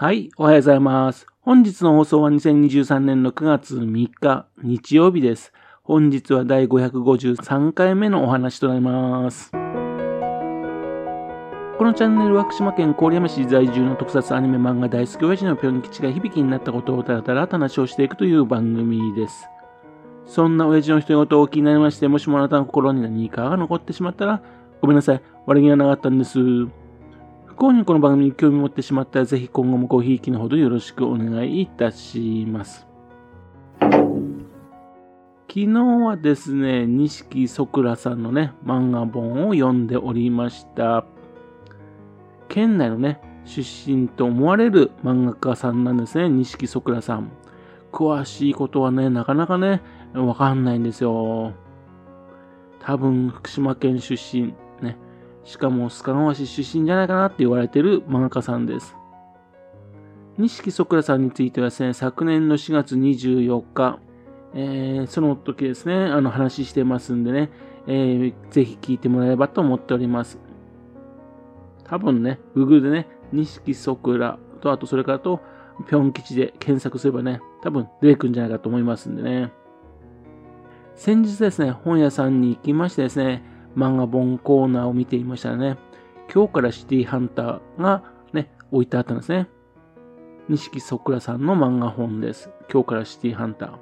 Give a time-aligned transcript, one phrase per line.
[0.00, 1.26] はい、おはようございます。
[1.40, 5.52] 本日の放送は2023年の9月3日、日曜日です。
[5.82, 9.50] 本日は第553回目のお話となります。
[9.50, 9.58] こ
[11.84, 19.48] のチャンネルは福島県郡山市在住の特撮アニメ漫画大好き親父のぴょん吉が響きになったことをたらたら話をしていくという番組です。
[20.26, 24.42] そんな親父の人事を気になりまして、もしもあなたの心に何かが残ってしまったら、
[24.80, 25.20] ごめんなさい。
[25.46, 26.38] 悪気がなかったんです。
[27.58, 32.86] 幸にこの番組に興味持ってしまったら、ぜひ今後もごひいきのほどよろしくお願いいたします。
[33.80, 34.12] 昨
[35.48, 41.04] 日はですね、錦そくらさんのね、漫画本を読んでおりました。
[42.46, 47.28] 県内のね、出身と思われる漫画家さんなんですね、錦そくらさん。
[47.90, 49.82] 詳しいことはね、なかなかね、
[50.14, 51.54] わかんないんですよ。
[52.78, 54.54] 多分、福島県出身、
[55.48, 58.94] しかも須賀川市出身じゃないかなって言われてる漫画家さんです。
[60.36, 63.98] 錦そくらさんについてはですね、昨年の4月24日、
[64.52, 67.50] えー、その時ですね、あの話してますんでね、
[67.86, 70.38] えー、ぜひ聞いてもらえればと思っております。
[71.84, 75.40] 多分ね、Google でね、錦そくらと、あとそれからと、
[75.88, 79.50] ぴょん吉で検索すればね、多分出てくるんじゃないかと思いますんでね。
[80.94, 85.76] 先日ですね、本屋さんに行きましてですね、漫画本コーナーを見ていましたらね、
[86.32, 88.02] 今日からシティハンターが
[88.32, 89.48] ね、置いてあったんですね。
[90.48, 92.50] 錦そくらさんの漫画本です。
[92.72, 93.78] 今日からシティハンター。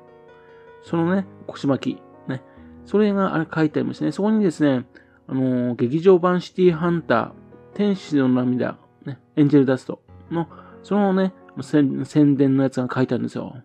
[0.82, 2.42] そのね、腰巻き、ね、
[2.84, 4.12] それがあれ書いてありますね。
[4.12, 4.86] そこにですね、
[5.28, 7.32] あのー、劇場版シティハンター、
[7.74, 10.00] 天使の涙、ね、エンジェルダスト
[10.30, 10.48] の、
[10.82, 13.56] そのね、宣伝のやつが書いてあるんですよ。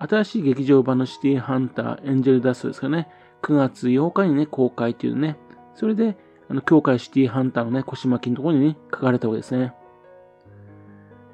[0.00, 3.08] 新しい劇場版のシティハンター、エンジェルダストですかね。
[3.42, 5.36] 9月8日にね、公開っていうね。
[5.74, 6.16] それで、
[6.48, 9.74] あの、今日からシティハンターのね、腰巻きのところにね、書かれたわけですね。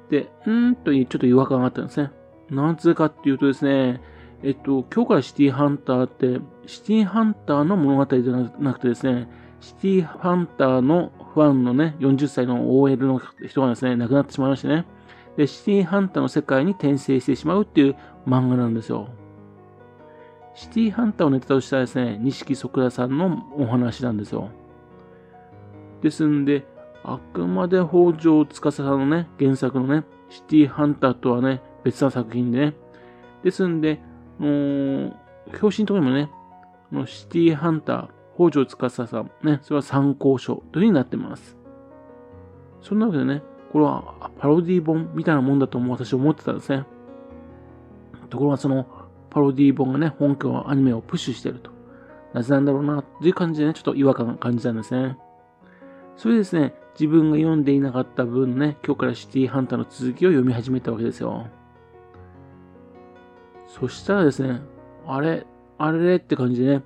[0.09, 2.11] で、うーんとちょっと違和感があったんですね。
[2.49, 4.01] なぜかっていうとですね、
[4.43, 9.27] えっと、今日からシティハンターって、シティハンターの物語ではなくてですね、
[9.59, 14.85] シティハンターのファンのね、40歳の OL の人がですね、亡くなってしまいましてね。
[15.37, 17.95] で、シティハンターの世界に転生してしまうっていう
[18.27, 19.09] 漫画なんですよ。
[20.55, 24.49] シティハンターをネタとしたですね、錦ソクラさんのお話なんですよ。
[26.01, 26.65] ですんで、
[27.03, 32.73] あくまで北条司さんのね、原作のね、シティハンターとはね、別な作品でね。
[33.43, 34.01] ですんで、
[34.39, 35.11] 表
[35.59, 36.31] 紙のところにもね、
[36.91, 41.57] のシティハンター、北条司さん、ね、それは参考書というふうになってます。
[42.81, 43.43] そんなわけでね、
[43.73, 46.85] これはパロディ本みたいなもんだと私思ってたんですね。
[48.29, 48.87] ところがその
[49.35, 51.69] パロディ本がね、本家のアニメをプッシュしてると。
[52.33, 55.17] なぜなんだろうな、という感じでね、ちょっと違和感を感じたんですね。
[56.15, 61.47] それでですね、自分が読んでいなかった分ね、今日からシティハンターの続きを読み始めたわけですよ。
[63.67, 64.61] そしたらですね、
[65.05, 65.45] あれ、
[65.79, 66.83] あれれって感じでね、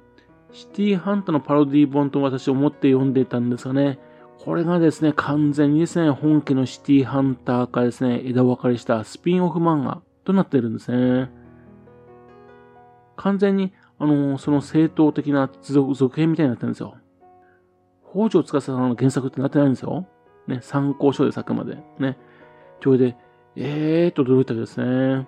[0.51, 3.99] シティハンターのパロディ本と私思って読んでたんですがね、
[4.43, 11.37] これがですね、完全にですね、本家のシティハンターからですね、枝分かれしたスピンオフ漫画となってるんですね。
[13.19, 16.95] 完全に、あのー、その正当的な続編みたいになってるんですよ。
[18.09, 20.07] 北条司さんの原作ってなってないんですよ。
[20.47, 21.77] ね、参考書で作まで。
[21.99, 22.17] ね。
[22.81, 23.17] それで、
[23.55, 25.27] えーっと驚いたわけですね。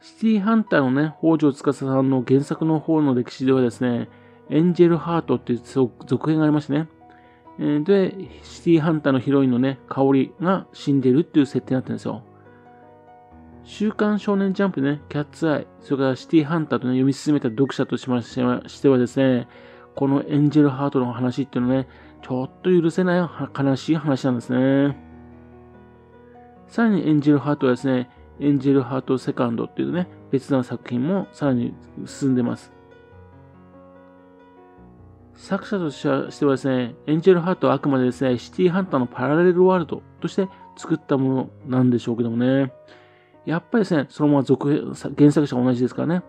[0.00, 4.10] シティハンターのね、北条司さんの原作の方の歴史ではですね、
[4.50, 6.88] エンジェルハートっていう続編がありましてね。
[7.84, 12.22] で、シティハンターのヒロインのね、香りが死んでるっていう設定になってるんですよ。
[13.64, 18.34] 週刊少年ジャンプね、キャッツアイ、それからシティハンターとね、読み進めた読者としまし
[18.80, 19.48] てはですね、
[19.94, 21.88] このエンジェルハートの話っていうのはね、
[22.22, 24.96] ちょっと許せない悲しい話なんですね。
[26.66, 31.74] さらにエンジェルハートはですね、エンジェルハートセカンドっていうね、別な作品もさらに
[32.06, 32.72] 進んでます。
[35.34, 36.08] 作者として
[36.46, 42.72] はですね、エンジェルハートはあくまでですね、シティハンターのパラレルワールドとして作ったものなんでしょうけどもね。
[43.44, 46.22] やっぱりですね、そのまま続編、原作者同じですからね。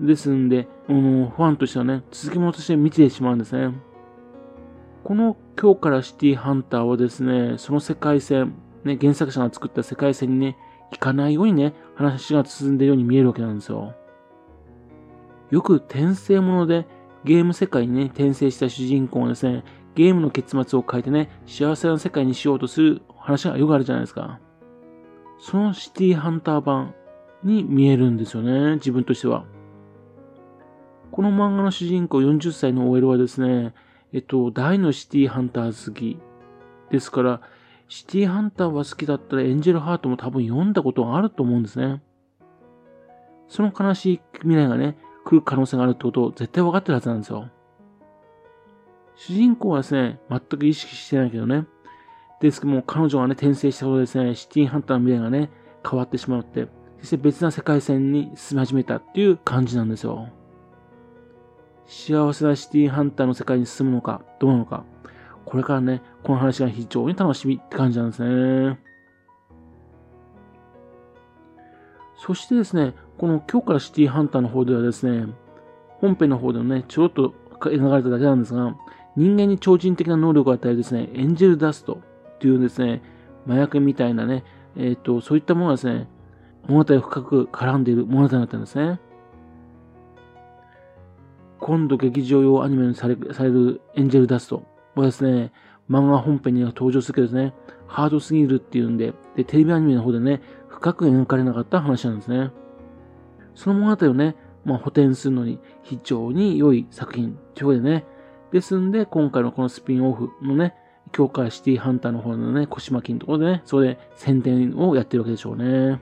[0.00, 3.74] ですんで、うん、ファンとしてはね、続きものとして見てしまうんですね。
[5.04, 8.54] この今日からシティハンターはですね、その世界線、
[8.84, 10.56] ね、原作者が作った世界線にね、
[10.92, 13.94] 行かないようにね、話が進んでいるように見えるわけなんですよ。
[15.50, 16.86] よく転生もので
[17.24, 19.64] ゲーム世界にね、転生した主人公がですね、
[19.94, 24.40] ゲームの結末を変えてね、幸せな世界にしようとする話がよくあるじゃないですか。
[25.40, 26.94] そのシティハンター版
[27.42, 29.44] に見えるんですよね、自分としては。
[31.10, 33.74] この漫画の主人公40歳の OL はですね、
[34.12, 36.18] えっと、大のシティハンター好き。
[36.90, 37.40] ですから、
[37.88, 42.02] シティハンターは好きだったらエンジェルハートも多分読んだことがあると思うんですね。
[43.48, 47.48] その悲しい未来がね、来る可能性があるってことを絶対分かってるはずなんですよ。
[49.16, 51.66] 主人公はですね、全く意識してないけどね。
[52.40, 55.50] ですけども、彼女がね、転生したことですね、シティハンターの未来がね、
[55.88, 56.68] 変わってしまって、
[57.00, 60.28] そして別な世界線に進み始めたっていう感じなんですよ。
[61.86, 64.84] 幸せなシティハンターの世界に進むのか、どうなのか。
[65.44, 68.78] これからね、この話が非常に楽しみって感じなんですね。
[72.16, 75.26] そしてですね、この今日からシティハンターの方ではですね、
[76.00, 78.74] 本編の方でもね、ちょろっと描かれただけなんですが、
[79.16, 82.00] 人間に超人的な能力を与えるですね、エンジェルダスト
[82.40, 83.02] っていうですね、
[83.46, 84.44] 麻薬みたいなね、
[84.74, 86.08] えっ、ー、と、そういったものがですね、
[86.66, 88.98] 物語を深く絡んでいる物語になったんですね。
[91.58, 94.62] 今度劇場用アニメにされされるエンジェルダスト
[94.94, 95.52] はですね、
[95.90, 97.52] 漫画本編には登場するけどですね、
[97.86, 102.50] ハードすぎるっていうんで、で、テレビアニメの方でね、深く描かれなかった話なんですね。
[103.54, 108.06] その物語をね、まあ、補填するのに非常に良い作品ということでね、
[108.52, 110.74] ですんで、今回のこのスピンオフのね、
[111.12, 116.00] 強化シティハンターの方のね、腰巻きのところでね、そこで宣伝をやってるわけでしょうね。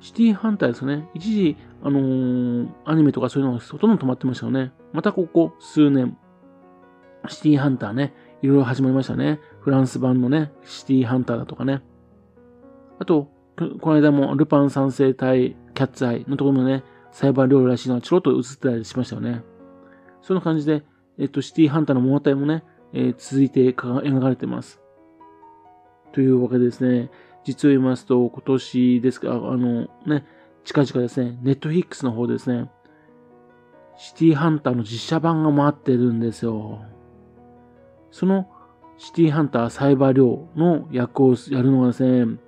[0.00, 1.08] シティハンターですよね。
[1.14, 4.72] 一時、あのー、アニメとかそういうのがほとんど止まってましたよね。
[4.92, 6.16] またここ数年、
[7.28, 9.40] シティハンターね、いろいろ始まりましたね。
[9.60, 11.82] フランス版のね、シティハンターだとかね。
[12.98, 13.30] あと、
[13.80, 19.42] この間もルパン三世対キャッツアイのところもね、サイバー料理らしいのがちょろっと映ってたりしましたよね。
[20.20, 20.84] そんな感じで、
[21.18, 22.62] えっと、シティハンターの物語もね、
[22.98, 24.80] え、続いて描かれてます。
[26.12, 27.10] というわけですね、
[27.44, 30.24] 実を言いますと、今年ですか、あのね、
[30.64, 32.70] 近々ですね、ネットフィックスの方ですね、
[33.98, 36.80] シティハンターの実写版が待ってるんですよ。
[38.10, 38.48] その
[38.96, 42.38] シティハンターサイバー寮の役をやるのがですね、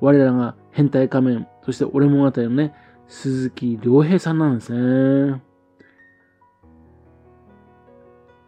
[0.00, 2.74] 我らが変態仮面、そして俺物語のね、
[3.08, 5.42] 鈴木亮平さんなんですね。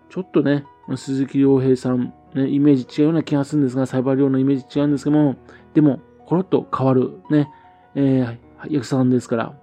[0.08, 0.64] ちょっとね、
[0.96, 5.36] 鈴木亮平さん、ね、イメージ違うような気がするんですが、サイバー寮のイメージ違うんですけども、
[5.72, 7.50] でも、コロッと変わるね、
[7.94, 8.38] えー、
[8.70, 9.54] 役者さんですから。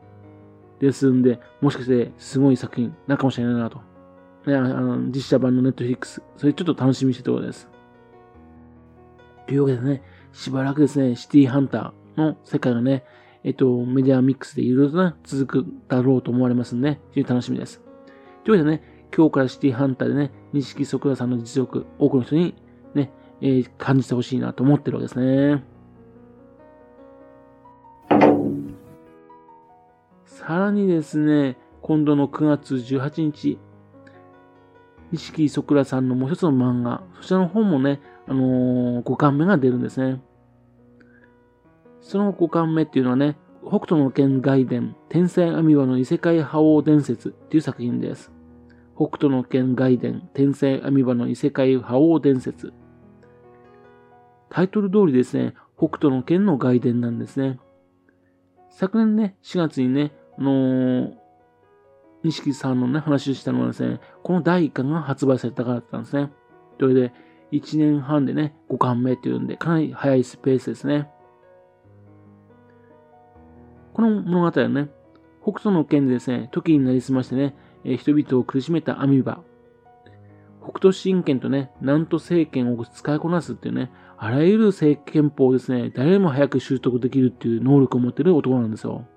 [0.79, 3.81] ですんで、もしかしてすごい作品なるかもしれないなと。
[4.47, 7.69] ね、あの実写版のネットフリックス、それちょっと楽しみにしてたところです。
[9.47, 10.01] というわけでね、
[10.33, 13.03] しばらくですね、シティハンターの世界がね、
[13.44, 17.81] えっと、メディアミックスでいろいろとね、続くだろうと思われますんで、非常に楽しみです。
[18.44, 22.55] というわけでね、今日からシティハンターでね、錦ソクラさんの実力、多くの人に
[22.93, 23.11] ね、
[23.41, 25.63] えー、感じてほしいなと思ってるわけですね。
[30.25, 33.59] さらにですね、今度の9月18日、
[35.11, 40.21] 錦ソクラさんのもう一つの漫画、そちらの本もね、あのー、5巻目が出るんですね。
[41.99, 48.31] その5巻目っていうのはね、北斗の剣外伝、天才アミバの異世界覇王伝説っていう作品です。
[49.01, 52.71] 北斗の剣外伝、天才アミバの異世界覇王伝説。
[54.51, 57.59] タイトル通りですね、北斗の剣の外伝なんですね。
[58.69, 61.13] 昨年ね、4月にね、あのー、
[62.21, 66.31] 錦さんのね、話をしたのはですね、この第1巻が発売されたからだったんですね。
[66.77, 71.10] というわけで、1年半でね、5巻目っていうんで、かなり早いスペースですね。
[73.96, 74.89] この物語はね、
[75.41, 79.41] 北斗の剣でですね、時になりすましてね、え人々を苦しめたアミバ。
[80.61, 89.07] 北斗神剣とね、南都政権を使いこなすっていうね、あらゆる政権法をですね、誰も早く習得できるっていう能力を持ってる男なんですよ。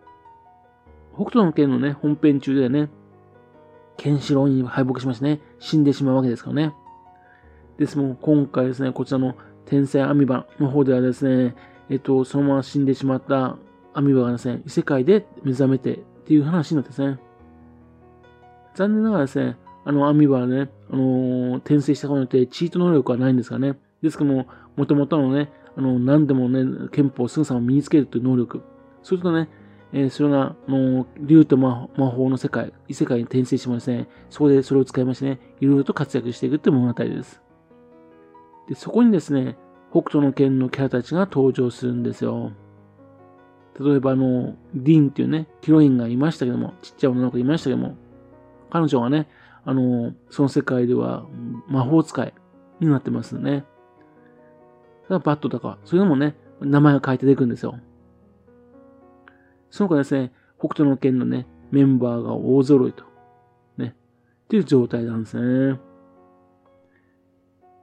[1.15, 2.89] 北斗の剣のね、本編中でね、
[3.97, 6.75] ケンシロウに敗北しましてね、死んでしまうわけですからね。
[7.79, 11.55] ですもん、今回ですね、こちらの天才アミバの方ではですね、
[11.91, 13.59] えっと、そのまま死んでしまった
[13.93, 17.19] アミバがですね、異世界で目覚めてっていう話になってですね。
[18.75, 23.77] 残念ながらですね、あのアミバはね、あのー、転生したことによってチート能力はないんですがね。
[24.03, 28.63] ですけども、もともとのね、あの、何でもね、憲法すぐさま身につけるという能力。
[29.03, 29.49] それとね、
[29.93, 37.41] えー、それが、あの、竜と魔法の世界、異世界に転生してもですね、そこでそれを使いましてね、いろいろと活躍していくという物語です。
[38.69, 39.57] で、そこにですね、
[39.91, 42.53] 北斗の剣のキャラたちが登場するんですよ。
[43.79, 47.97] 例えばあの、ディーンっていうね、ヒロインがいましたけども、ちっちゃい女の子いましたけども、
[48.71, 49.29] 彼女がね、
[49.65, 51.27] あの、その世界では
[51.69, 52.35] 魔法使い
[52.81, 53.65] になってますね。
[55.09, 57.79] だバットとか、そういうのもね、名前が書いて出てくるんですよ。
[59.71, 63.05] その他ですね、北斗の剣のね、メンバーが大揃いと。
[63.77, 63.95] ね。
[64.45, 65.81] っていう状態なんですね。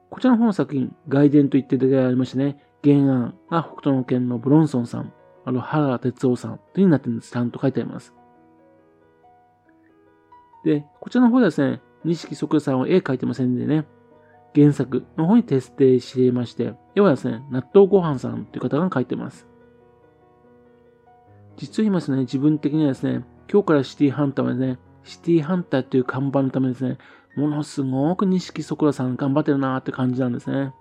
[0.09, 5.13] こちらの方の作品、外伝と言って出ありましてね、原案が北斗の剣のブロンソンさん、
[5.45, 7.31] あの、原哲夫さんというになってるんです。
[7.31, 8.13] ちゃんと書いてあります。
[10.63, 13.86] で、こちらの方ではですね、錦即さんは絵描いてませんでね、
[14.53, 19.48] 原作の方に徹底していまして、絵はですね、納豆ご飯さんという方が描いてます。
[21.58, 26.98] 実は今ですね、自分的にはですね、今日からシティハンターはですね、シティハンターという看板のためですね、
[27.36, 30.74] ものすごく錦そこらさん頑張ってるなーって感じなんですね。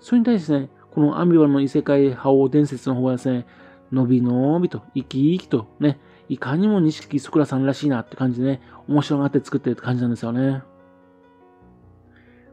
[0.00, 3.46] それに対してね、このアンビバの異世界覇王伝説の方はですね、
[3.92, 10.62] のびのびと、生き生きとね、いかにも錦そこらさんらしいなって感じでね、面白がって作ってるって感じなんですよね。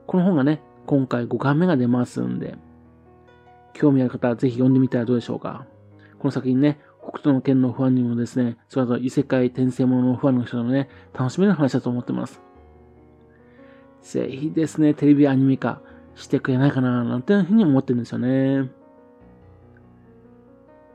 [0.07, 2.57] この本がね、今回5巻目が出ますんで、
[3.73, 5.67] 興味ある方はぜひ読んでみたらどうでしょうか。
[6.17, 12.41] この作品ね、北斗の剣のファンにもですね、それと異世界転生もののファンの人もね、楽しめる話だと思ってます。
[14.01, 15.83] ぜひですね、テレビアニメ化
[16.15, 18.71] してくれないかな、なんていうふうに思ってるんですよね。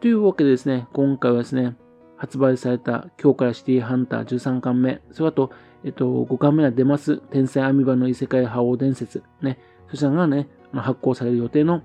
[0.01, 1.77] というわけでですね、今回はですね、
[2.23, 5.51] 発売された今日からシティハンター13巻目、それと、
[5.83, 9.59] えっと、5巻目が出ます、天才アミバの異世界覇王伝説、ね、
[9.91, 11.83] そちらがね、発行される予定の、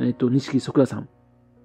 [0.00, 1.08] えっと、錦そくらさん、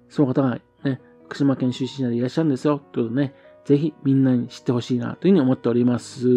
[0.08, 2.80] その方がね、福島県出身者でいらっしゃるんですよ。
[2.92, 6.28] ということでね、ぜひみんなに知ってほしいなというふうに思っております。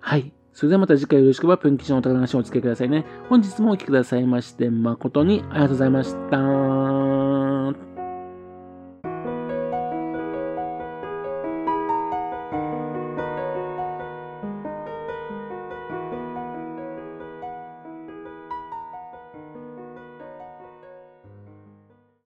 [0.00, 0.32] はい。
[0.54, 3.04] それではまた次回よろしければ、ぷん吉のお宝話をお付けくださいね。
[3.28, 6.77] 本日もお聴きくださいまして、誠にありがとうございました。